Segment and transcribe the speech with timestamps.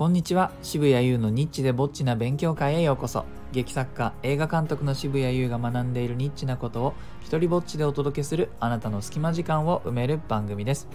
[0.00, 0.50] こんにちは。
[0.62, 3.26] 渋谷優のニッチでぼっちな勉強会へようこそ。
[3.52, 10.88] 劇作家映画監督の渋谷優が学んでいるニッチなことを一人ぼっちでお届けするあなたの隙間時間を埋める番組です、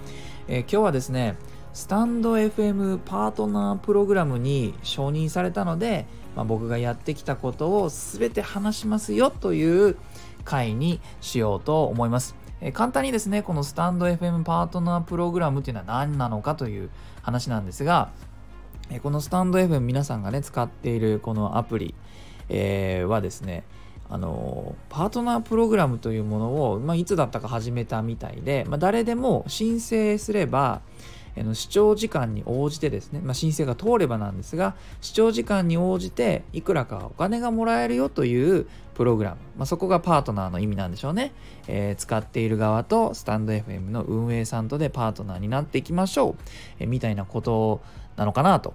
[0.47, 1.37] えー、今日はですね
[1.71, 9.97] スタンド FM パートナープログラムに承認されたので、まあ、僕がやってきたことを全て話しますよという
[10.45, 12.35] 回にしようと思います。
[12.59, 16.89] え簡単にですね、このスタンド FM パートナープログラムっていうのは何なのかという
[17.21, 18.09] 話なんですが、
[18.91, 21.95] えこのスタンド FM 皆さんがね、使っているこのアプリ、
[22.49, 23.63] えー、はですね、
[24.09, 30.81] あのパートナープログラムというものを、まあ、いつだったか始めたみたいで、まあ、誰でも申請すれば、
[31.35, 41.33] えの視聴時間に応じてですね、まあ、申請が通ればなんですが視聴時間に応じていくらかお金がもらえるよというプログラム、まあ、そこがパートナーの意味なんでしょうね、
[41.67, 46.35] えー、使っている側とスタンド FM の運営さんとでパートナーになっていきましょう、
[46.79, 47.81] えー、みたいなこと
[48.15, 48.73] なのかなと。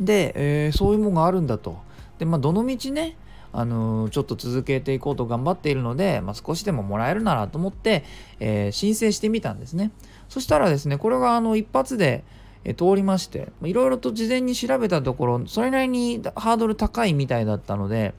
[0.00, 0.32] で、
[0.66, 1.78] えー、そういうものがあるんだと
[2.18, 3.16] でまあどのみちね
[3.52, 8.04] あのちょっと続けていこうと頑張っているので、まあ、少しでももらえるならと思って、
[8.40, 9.90] えー、申請してみたんですね。
[10.28, 12.24] そしたらですね、これがあの一発で、
[12.64, 18.14] え通りまして、いろいろと事前に調べたところ、それなりにハードル高いみたいだったので、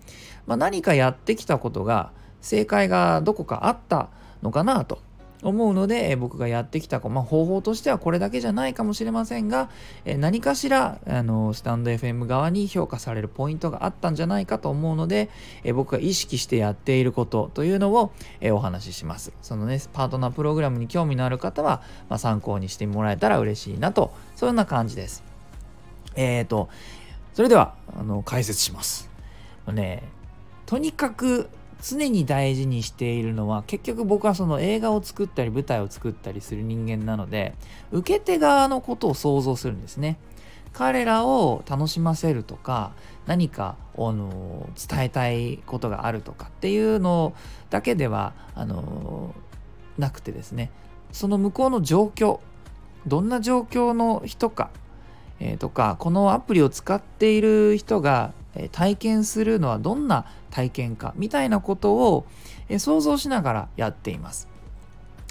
[0.45, 4.09] まあ、何かやってきたことが、正解がどこかあった
[4.43, 4.99] のかなと
[5.43, 9.69] 思うので、え僕がやってきた、まあ、方法としてはこれだけじゃないかもしれませんが、
[10.05, 15.29] え何かしらあのスタンド FM 側に評価されるポイントがあったんじゃないかと思うので、
[15.63, 19.33] え僕が意識してやっていることというのを、えお話しします。
[19.41, 25.23] そのね、パートナープログラムに興味のある方は、まあ、参考にしてもらえたら嬉しいなと、そういうような感じです。
[26.15, 26.69] えっ、ー、と、
[27.33, 29.09] それでは、あの、解説します。
[29.71, 30.03] ね、
[30.65, 31.49] とにかく
[31.85, 37.53] 常に大事にしているのは結局僕はその映画を作ったり舞台を作ったりする人間なので
[37.91, 40.17] 受け手側のことを想像するんですね。
[40.71, 42.93] 彼らを楽しませるとか
[43.27, 47.35] 何かあの伝えたいことがあるとかっていうの
[47.69, 49.35] だけではあの
[49.99, 50.71] なくてですね。
[51.11, 52.39] その向こうの状況
[53.05, 54.71] どんな状況の人か、
[55.39, 58.33] えー、とかこのアプリを使っている人が
[58.71, 62.27] 体験するのはどんな体験かみたいなことを
[62.77, 64.47] 想像しながらやっています。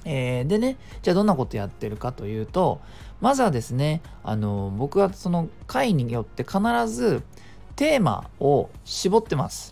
[0.04, 2.80] えー、でねじゃあどんなことやってるかというと
[3.20, 7.22] まずはですねあの僕はその回によって必ず
[7.76, 9.71] テーマを絞ってます。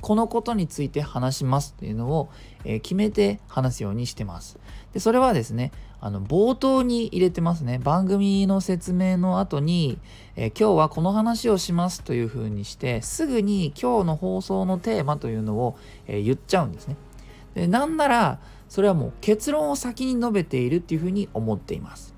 [0.00, 2.28] このことについて話しますっていうのを、
[2.64, 4.58] えー、決めて話すようにしてます。
[4.92, 7.80] で、それはですね、あの冒頭に入れてますね。
[7.82, 9.98] 番組の説明の後に、
[10.36, 15.76] えー、今日はこの話をしますというふうにして、すぐに今日の放送のテーマというのを、
[16.06, 16.96] えー、言っちゃうんですね。
[17.54, 18.38] で、なんなら、
[18.68, 22.14] それはもう結論を先に述べているっていうふうに思っています。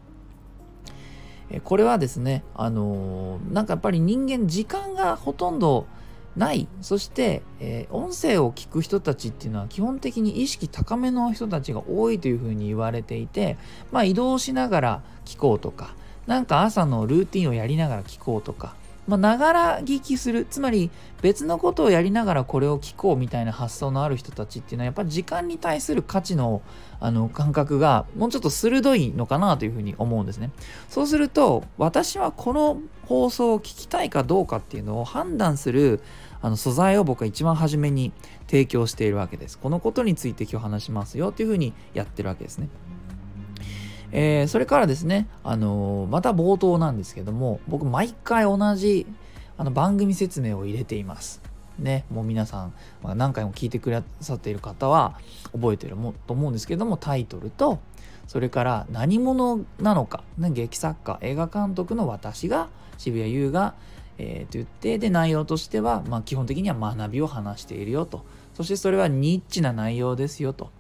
[1.65, 5.87] これはですね、あのー、なんかやっぱり人間時間がほとんど
[6.37, 6.69] ない。
[6.81, 13.57] そして、えー、音声を聞く人たちっていうのは基本的に意識高めの人たちが多いというふうに言われていて、
[13.91, 15.95] まあ、移動しながら聞こうとか
[16.27, 18.75] なんか朝のルーティンをやりながら聞こうとか
[19.11, 20.47] まながら聞きする。
[20.49, 26.63] つまり別のことをやりながらこれを聞こうみたいな発想のある人たちっていうのはやっぱり時間に対する価値の
[27.01, 30.51] あの感覚がもうちょっと鋭いのかなというふうに思うんですね。
[30.89, 32.79] そうすると私はこの
[33.11, 36.01] 放送を聞きたいかどうかっていうのを判断する
[36.43, 38.13] あの素材を僕は一番初めに
[38.47, 42.69] 提供しているわけですこのことについて今日話しますよっていうふうにやってるわけですね
[44.13, 49.07] えー、それからですね、あのー、また冒頭なんですけども、僕毎回同じ
[49.57, 51.41] あの番組説明を入れています。
[51.79, 55.17] ね、もう皆さん、まあ、何回も聞いてくださっている方は
[55.53, 57.79] 覚えてるもと思うんですけども、タイトルと、
[58.27, 62.69] それから何者なのか、ね、劇作家、映画監督の私が、
[63.01, 63.75] 渋谷優が、
[64.19, 68.25] えー、と言って、で、内容としては、まあ、基本的には学びを話しているよと。
[68.55, 70.71] そしてそれはニッチな内容ですよと。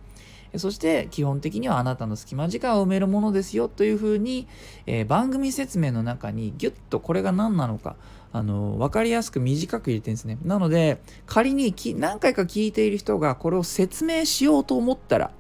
[0.56, 4.48] そして基本的にはあなたの隙間時間を埋めるものですよというふうに、
[4.84, 7.94] えー、番組説明の中にギュッとこれが何なのか
[8.33, 10.39] あの分かりやすく短く入れてるんですね。
[10.44, 15.30] なので仮に何回か聞いている人がこれを説明しようと思ったら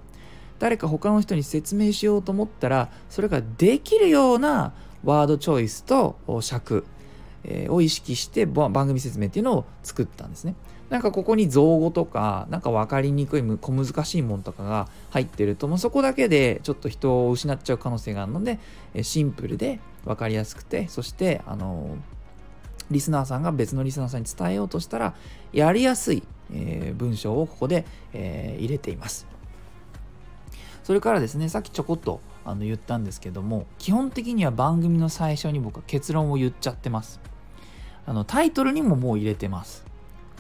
[0.60, 4.72] 誰か他の人に説明しようと思ったらそれができるような
[5.04, 6.84] ワードチョイスと尺、
[7.68, 10.54] を意識して番組説明っていうのを作ったんですね。
[10.90, 18.58] なんかここに造語とか、なんか分かりにくい、小難しいものとかが入ってると、もうそこだけでちょっと人を失っちゃう可能性があるので、
[19.02, 21.96] シンプルで分かりやすくて、そして、あの、
[22.90, 25.14] リスナーさんが別のリスナーさんに伝えようとしたら、
[25.52, 29.28] やりやすい、えー、文章をここで、えー、入れています。
[30.82, 37.20] それからですね、さっきちょこっとあの言ったんですけども基本的には番組の最初に僕は結論を言っちゃってます。
[38.06, 39.84] あのタイトルにももう入れてます。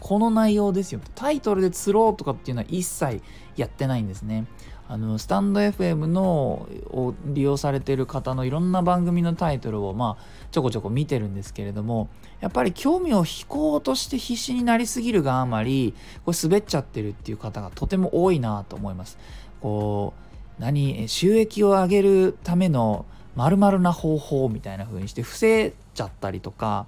[0.00, 1.00] この内容ですよ。
[1.14, 3.22] タイトルで釣ろうとかっていうのは一切
[3.56, 4.46] やってないんですね。
[4.88, 12.08] あのスタンド FM のを利用されてる方のいろんな番組のタイトルをまあちょこちょこ見てるんですけれども
[12.40, 15.94] やっぱり興味を引こうとして必死になりすぎるがあまり
[16.24, 19.16] これ滑っちゃってるっていう方がとても多いなと思います。
[19.60, 20.29] こう
[20.60, 26.86] 何収益を上げるための〇〇な方法みたいな風にして伏せちゃったりとか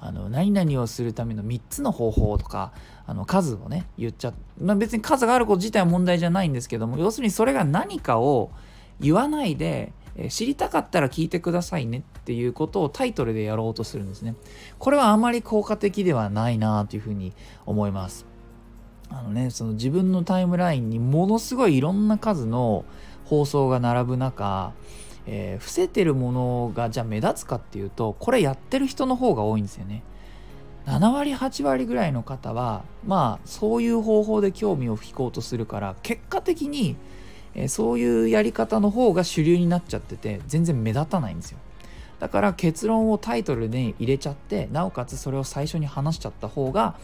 [0.00, 2.72] あの何々をするための3つの方法とか
[3.06, 8.50] あの数をね言っちゃまあ、別に数があること自体は問題じゃないんですけども要するにそれが何かを
[8.98, 9.92] 言わないで
[10.28, 14.34] 知りたかったら聞いてくださいねっていうことをタイトルでやろうとするんですね。
[14.78, 17.32] これはあまり効果的ではないなというふうに
[17.64, 18.31] 思います。
[19.14, 22.84] あのね、その自分のタイムラインにものすごいいろんな数の
[23.26, 24.72] 放送が並ぶ中、
[25.26, 30.02] えー、伏せてるものがじゃあ目立つかっていうとこれやってる人の方が多いんですよね。
[30.86, 36.96] 7割8割ぐらいの方はまあそういう方法で興味を引こうとするから結果的に、
[37.54, 41.58] えー、そういうやり方の方が主流になっちゃってて全然目立たないんですよ。
[42.22, 46.94] だから結論をタイトルで入れちゃってなおかつそれを最初に話しちゃった方が、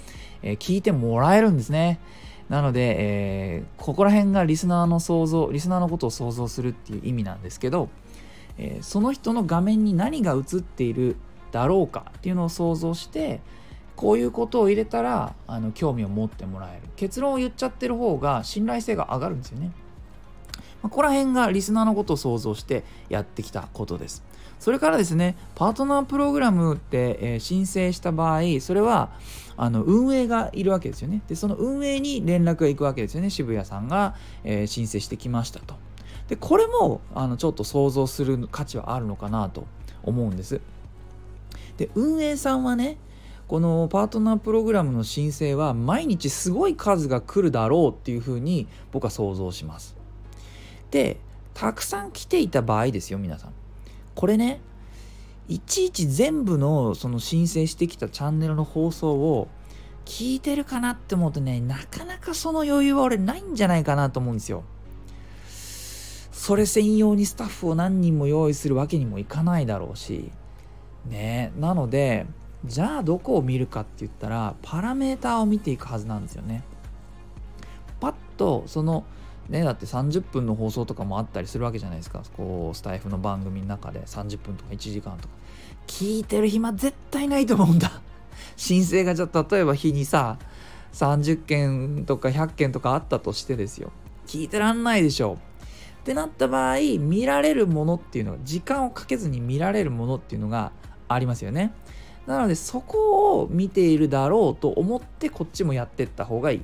[0.43, 1.99] えー、聞いてもらえるんですね。
[2.49, 7.91] なので、えー、ここら辺がリスナーの想像リスナーのことを想像するっていう意味なんですけど
[8.59, 11.17] えー、その人の画面に何が映っている
[11.53, 13.41] だろうかっていうのを想像して
[13.97, 19.71] こういうことを入れたらあの興味を持ってもらえる結論を言っちゃってる方が信頼性が上がるんですよね。
[20.83, 24.23] ま、ここら辺がリスナーのことを想像してやってきたことです。
[24.59, 29.11] それからですね、パートナープログラムって、え、申請した場合、それは
[29.57, 31.23] あの運営がいるわけですよね。
[31.29, 33.31] で、その運営に連絡が行くわけですよね。
[33.31, 34.15] 渋谷さんが、
[34.45, 35.77] え、申請してきましたと。
[36.29, 39.67] でこれもあのちょっと想像する価値はあるのかなと
[40.03, 40.61] 思うんです
[41.79, 42.99] で運営さんはね
[43.49, 49.97] このパートナープログラムの申請は毎日すごい数が来るだろうっていうふうに僕は想像します
[50.90, 51.19] で
[51.55, 53.52] たくさん来ていた場合ですよ皆さん。
[54.14, 54.61] これね
[55.49, 59.49] いちいち全部のその申請してきたチャンネルの放送を
[60.05, 64.64] 聞いてるかなって思うとねなかなかその余裕は俺ないんじゃないかなと思うんですよ。
[66.32, 70.31] それ専用にスタッフを何人も用意するわけにもいかないだろうし。
[71.06, 72.26] ねなので
[72.64, 76.64] じゃあどこを見るかって言ったらパラメーターを見ていくはずなんですよね。
[78.00, 79.05] パッとその
[79.49, 82.23] ねだって30分の放送とかもあったりするわけじゃないですか。
[82.37, 85.35] こうスタイフの番組の中で30分とか1時間とか。
[85.87, 88.00] 聞いてる暇絶対ないと思うんだ。
[88.56, 90.39] 申請がじゃあ例えば日にさ
[90.93, 93.91] 30件とか100件とかあったとしてですよ。
[94.27, 95.39] 聞いてらんないでしょ。
[96.00, 100.73] ってなった場合見られるものっていうのが時間をかけずに見られるものっていうのが
[101.09, 101.73] ありますよね。
[102.27, 106.62] なのでそこを見ているだろうと思ってこっちもやってった方がいい。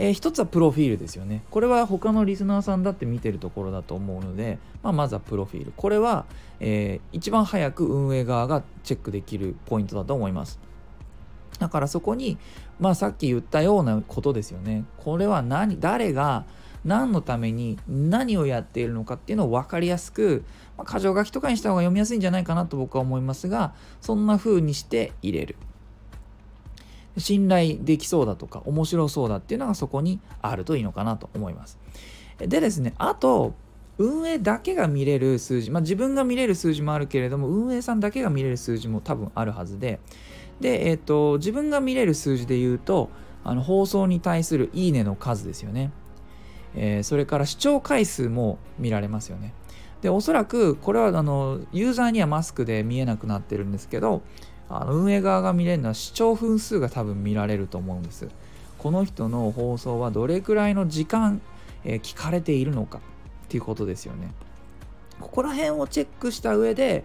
[0.00, 1.42] えー、一つはプロフィールですよね。
[1.50, 5.72] これは他のリスナーさんだって見てるところだと思うので、まあ、まずはプロフィール。
[5.76, 6.24] これは、
[6.60, 10.60] えー、一番早く運営側がチェックできるポイントだと思います。
[11.58, 12.38] だからそこに、
[12.78, 14.84] まあ、さっき言ったようなことですよね。
[14.98, 16.44] これは何、誰が
[16.84, 20.44] 何のために何をやっているのかっていうのを分かりやすく、
[20.76, 25.56] まあ、箇条書きとかにした方が読みやすいんじゃないかなと僕は思いますがそんな風にして入れる
[27.18, 31.78] 信頼できそうだとか面白そうだっていうのがそこにあるといいのかなと思います
[32.38, 33.54] でですねあと
[33.98, 39.98] 運営だけが見れる数字、まあ、自分が見れる数字もあるけれども運営さんだけが見れる数字も多分あるはずで
[40.60, 43.10] で、えーと、自分が見れる数字で言うと
[43.44, 45.90] あの放送に対するいいねの数ですよね
[46.74, 49.52] えー、それから視聴回数も見られますよね。
[50.02, 54.22] でおそらくこれはあのユーザーにはマスクで見えなくなってるんですけど
[54.70, 58.28] あの運営側が見れるのは視聴分数が多分見られると思うんです。
[58.78, 61.40] この人の放送はどれくらいの時間、
[61.84, 63.00] えー、聞かれているのかっ
[63.48, 64.32] ていうことですよね。
[65.20, 67.04] ここら辺をチェックした上で、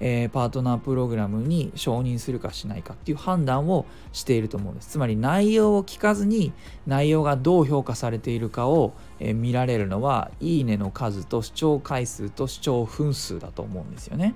[0.00, 4.90] えー、パートナープログラムに承認するかしないかっていう判断をしていると思うんです。
[4.90, 6.52] つまり内容を聞かずに
[6.86, 14.34] 内容がどう評価されているかを、えー、見られるのは、いいねの数と視聴回数と視聴分数だと思うんですよね。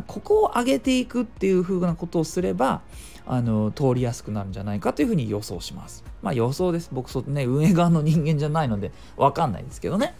[0.00, 2.80] ここを上げていくっていう風なことをすれば、
[3.26, 6.04] あの通りやすくなるんじゃないかというふうに予想します。
[6.22, 6.88] まあ予想です。
[6.92, 10.14] 僕そね運営側の人間じゃないのでわかんないですけどね。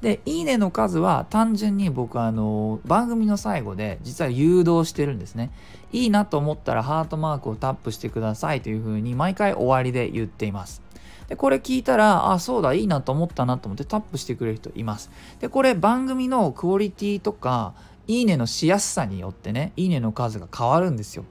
[0.00, 5.50] で、いいねの数は単純に僕あの番組の最後で実は誘導してるんですね。
[5.92, 10.82] いいなと思ったらハートマークをタップしてくださいというふうに毎回終わりで言っています。
[11.28, 17.74] でこれ聞いたらあそうだいいなと思ったなと思ってタップしてくれる人いますでこれ番組のクオリティとか
[18.08, 21.24] いいねのしやすさによってねいいねの数が変わるんですよ。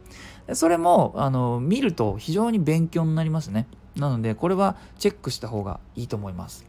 [0.54, 3.68] それもあの見ると非常に勉強になりますね。
[3.98, 6.66] なのでこれはチェックした方がいいと思います。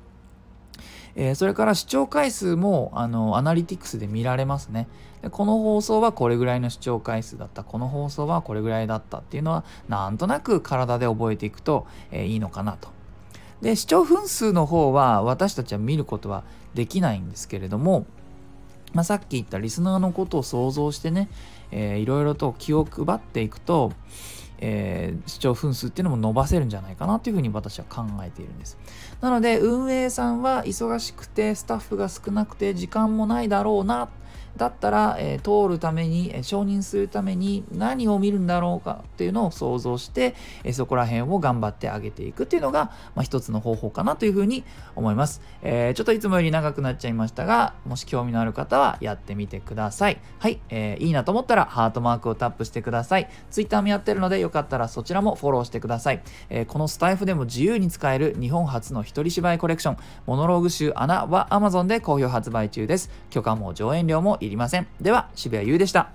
[1.15, 4.89] えー、それから視聴回数もあのアナリティクスで見られますね。
[5.21, 7.65] でこの放送はこれぐらいの視聴回数だった。
[7.65, 12.89] この放送はこれぐらいだったっていうのはなんとなく体で覚えていくと、えー、いいのかなと。
[13.61, 18.07] で視聴分数の方は私たちは見ることはできないんですけれども、
[18.93, 21.29] まあ、さっき言ったリスナーのことを想像してね、
[21.71, 23.93] えー、いろいろと気を配っていくと、
[24.61, 28.79] えー、視聴分数っていうのも伸ばせるんじゃないかなというふうに私は考えているんです。
[29.21, 34.09] なので運営さんは忙しくてスタッフが少なくて時間もないだろうな
[34.59, 40.35] だったら、えー、通るために、えー、承認するために何を見るんだろうかっていうのを想像して、
[40.65, 44.65] えー、そこら辺を頑張ってあげていくっていうのが、まあ、一つの方法かなというふうに
[44.97, 50.19] 思います、え、ちょっといつもより長くなっちゃいましたがもし興味のある方はやってみてください。
[50.39, 53.29] はい、えー、いいなと思ったらハートマークをタップしてください。
[53.51, 59.97] Twitter もやってるのでよかったらそちらもフォローしてください、え、このスタイフでも自由に使える日本初の一人芝居コレクション
[60.27, 63.11] モノローグ集穴は Amazon で好評発売中です。
[63.31, 64.87] 許可も上演料もいりません。
[65.01, 66.11] では、渋谷優でした。